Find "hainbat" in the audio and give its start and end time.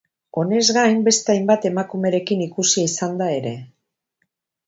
1.33-1.67